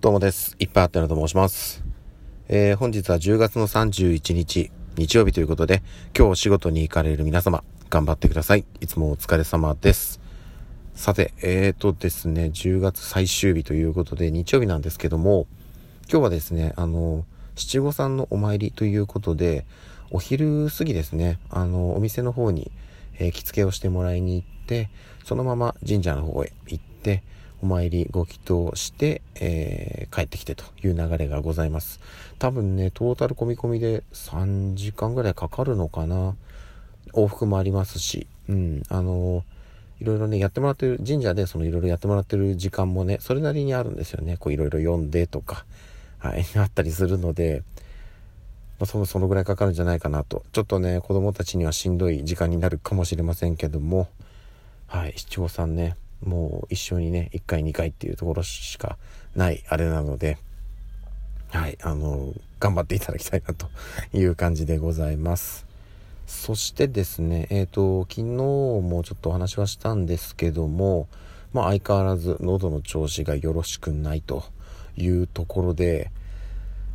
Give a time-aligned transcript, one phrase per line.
[0.00, 0.56] どうもです。
[0.58, 1.84] いっぱいあったなと申します。
[2.48, 5.82] えー、本日は10月の31日、日曜日ということで、
[6.16, 8.64] 今日お仕事に行かれる皆様、頑張ってください。
[8.80, 10.18] いつもお疲れ様です。
[10.94, 15.46] さて、えーとですね、10月最終日ということで、日曜日なんですけども、
[16.10, 19.66] 今日はですね、あの、七五三のお参りということで、
[20.10, 22.72] お昼過ぎですね、あの、お店の方に、
[23.18, 24.88] えー、着付けをしてもらいに行って、
[25.26, 27.22] そのまま神社の方へ行って、
[27.62, 32.00] お参りご祈祷して、えー、帰ってきてという流れがございます。
[32.38, 36.34] 多分ね、トータル込み込みで3時間ぐらいかかるのかな。
[37.12, 39.44] 往復もありますし、うん、あの
[40.00, 44.38] いろいろね、やってもらってる、神社でそのいろいろやってもらってる時間もね、それなりにあるんですよね。
[44.38, 45.66] こういろいろ読んでとか、
[46.18, 47.62] はい、 あったりするので、
[48.78, 50.42] まあ、その、そのぐらいかかるんじゃないかなと。
[50.52, 54.08] ちょっとね、子供たちにはしんどい時間になるかもしれませんけども、
[54.86, 58.98] はい、市長さんね、もう一緒にね、1回2回っていうところしか
[59.34, 60.38] ないあれなので、
[61.48, 63.68] はい、あの、頑張っていただきたいなと
[64.12, 65.66] いう感じでございます。
[66.26, 71.08] そしてですね、えっ、ー、と、昨日もちょっとお話はしたんですけども、
[71.52, 74.44] まあ相変わらず喉の調子がよろしくないと
[74.96, 76.12] いうところで、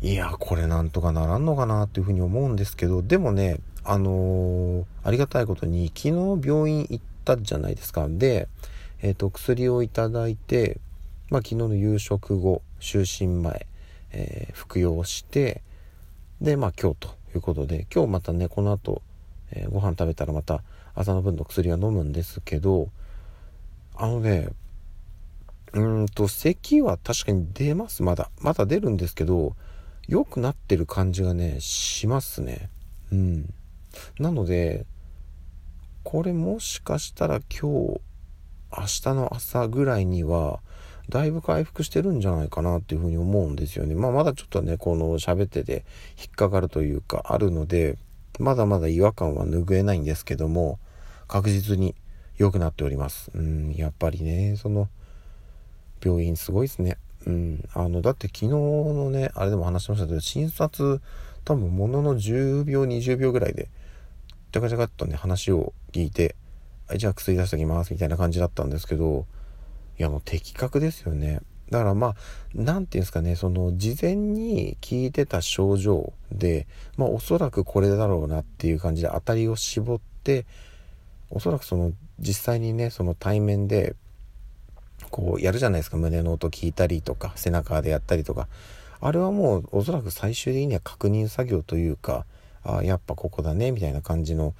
[0.00, 8.06] いや、これなんとかならんのかなっていうふうに思うんですけど、でもね、あのー、ありがたいことに昨日病院行ったじゃないですか。
[8.08, 8.48] で、
[9.00, 10.80] えっ、ー、と、薬をいただいて、
[11.30, 13.66] まあ、昨日の夕食後、就寝前、
[14.12, 15.62] えー、服用して、
[16.40, 19.02] で、まあ、今日ということで、今日またね、この後、
[19.50, 20.62] えー、ご飯食べたらまた
[20.94, 22.88] 朝の分の薬は飲むんですけど、
[23.96, 24.48] あのね、
[25.72, 28.30] うんと、咳は確かに出ます、まだ。
[28.40, 29.54] まだ出るんですけど、
[30.06, 32.70] 良くなってる感じがね、しますね。
[33.12, 33.54] うん。
[34.18, 34.86] なので、
[36.04, 38.00] これもしかしたら今日、
[38.76, 40.60] 明日の朝ぐらいには、
[41.08, 43.94] だいぶ回復してるんじゃないかなっていうふうに思うんですよね。
[43.94, 45.84] まあまだちょっとね、この喋ってて
[46.18, 47.96] 引っかかるというかあるので、
[48.38, 50.78] まだまだ違和感は拭えないんですけども、
[51.26, 51.94] 確実に
[52.36, 53.30] 良くなっております。
[53.34, 54.88] うん、やっぱりね、その、
[56.04, 56.98] 病院すごいですね。
[57.26, 61.00] うん、あの、だって昨日のね、あれでも話しましたけど、診察、
[61.44, 63.68] 多分ものの10秒、20秒ぐらいで、
[64.52, 66.36] ジャカジャカっとね、話を聞いて、
[66.96, 69.26] じゃあ薬出しておきますみたいな感じだったんですけど、
[69.98, 71.40] いやもう的確ですよね。
[71.70, 72.14] だからまあ、
[72.54, 76.66] なんていうんですかね、その事前に聞いてた症状で、
[76.96, 80.46] まあおそらくこれだろうなっていう感じで当たりを絞って、
[81.30, 83.96] おそらくその実際にね、その対面で、
[85.10, 88.48] こうやるじゃないですか、胸の音聞いたりとか、背中でやったりとか。
[89.00, 92.24] あれはもうおそらく最終的には確認作業というか、
[92.64, 94.54] あやっぱここだね、みたいな感じの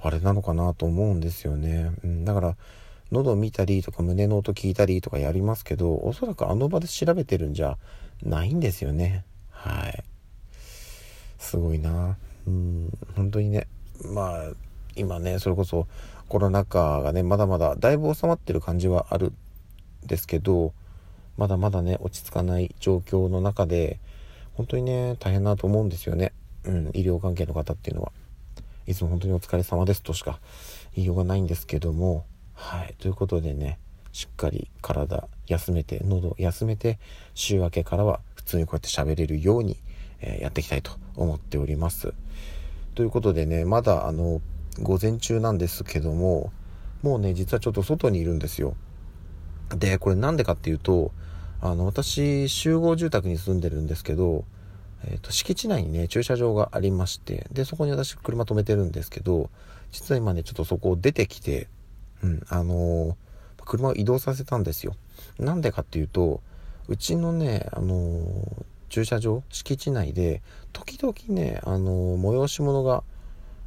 [0.00, 1.92] あれなのかなと思うんですよね。
[2.04, 2.56] うん、だから
[3.12, 7.78] 喉見たりとか胸の音聞いたりとかやりますけどおそらくあの場で調べてるんじゃ
[8.22, 9.24] ないんですよね。
[9.50, 10.04] はい。
[11.38, 12.16] すごいな。
[12.46, 13.66] うん、本当にね。
[14.04, 14.52] まあ
[14.96, 15.86] 今ねそれこそ
[16.28, 19.32] コロナ禍がねまだまだだいぶ収まってる感じはある
[20.04, 20.72] んですけど
[21.36, 24.00] まだまだね落ち着かない状況の中で
[24.54, 26.32] 本当にね大変だと思うんですよね。
[26.64, 28.12] うん、医療関係の方っていうのは。
[28.86, 30.38] いつも本当にお疲れ様ですとしか
[30.94, 32.24] 言いようがないんですけども、
[32.54, 32.94] はい。
[32.98, 33.78] ということでね、
[34.12, 36.98] しっかり体休めて、喉休めて、
[37.34, 39.76] 週明けからは普通にこうやって喋れるように、
[40.20, 42.14] えー、やっていきたいと思っております。
[42.94, 44.40] ということでね、まだあの、
[44.80, 46.52] 午前中なんですけども、
[47.02, 48.74] もうね、実はちょっと外にいるんですよ。
[49.76, 51.12] で、これなんでかっていうと、
[51.60, 54.44] あの、私、集合住宅に住んでるんですけど、
[55.04, 59.50] えーと、敷地内にね駐車場がありましてでそこに私車止めてるんですけど
[59.92, 61.68] 実は今ねちょっとそこを出てきて、
[62.22, 63.14] うんあのー、
[63.64, 64.96] 車を移動させたんですよ。
[65.38, 66.40] なんでかっていうと
[66.88, 70.42] うちのね、あのー、駐車場敷地内で
[70.72, 73.02] 時々ね、あの催し物が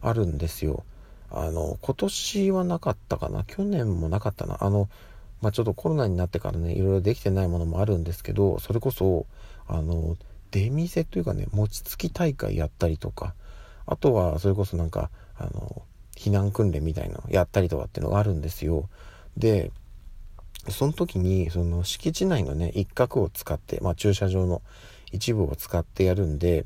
[0.00, 0.84] あるんですよ。
[1.30, 3.44] あの今年はなかったかな？
[3.44, 4.58] 去年もなかったな？
[4.60, 4.88] あの
[5.42, 9.26] まあ、ちょっとコロナになってからねいろいろできてないものもあるんですけどそれこそ
[9.66, 10.16] あの
[10.54, 13.34] 出店というかね、餅つき大会やったりとか、
[13.86, 15.82] あとはそれこそなんか、あの、
[16.16, 18.88] 避難訓練みたいなのやったりとかっていうのがあるんですよ。
[19.36, 19.70] で、
[20.70, 24.62] その時に、その敷地内のね、一角を使って、まあ駐車場の
[25.12, 26.64] 一部を使ってやるんで、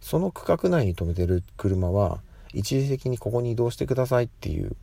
[0.00, 2.20] その区画内に止めてる車は、
[2.52, 4.76] 一時的にここに移動してくださいっていう、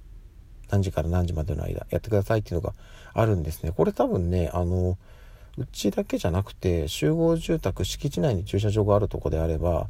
[0.69, 2.73] 何時から何時までの間やってくださいっていうのが
[3.13, 3.71] あるんですね。
[3.71, 4.97] これ多分ね、あの、
[5.57, 9.87] うちだけじゃなくて集合住宅敷地内に駐車場があるとこであれば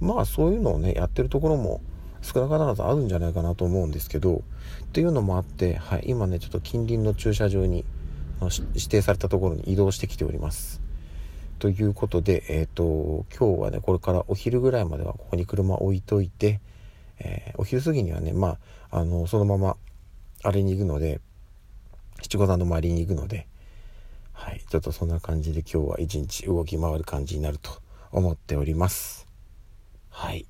[0.00, 1.80] まあそういうのをねやってるところも
[2.22, 4.42] 少なからずあるんじゃないかなと思うんですけど
[4.84, 7.84] っていうのもあって、はい、今ねちょっと近隣の駐車場に
[8.74, 10.80] 指定されたところに移動してきております。
[11.58, 16.60] ということで、えっ、ー、と、今日はね、これからお昼ぐらいまではここに車置いといて、
[17.18, 18.58] えー、お昼過ぎにはね、ま
[18.90, 19.76] あ、あの、そのまま、
[20.44, 21.20] あれに行くので、
[22.22, 23.48] 七五三の周りに行くので、
[24.38, 27.82] はい、ちょっとそんな感じで今日は一日動き回る感じになると
[28.12, 29.26] 思っております。
[30.10, 30.46] はい。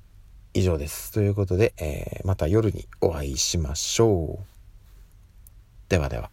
[0.53, 1.11] 以上です。
[1.11, 4.45] ということで、えー、また夜にお会いしましょう。
[5.89, 6.29] ではでは。